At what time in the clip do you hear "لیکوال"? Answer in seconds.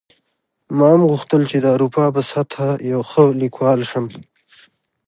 3.41-3.79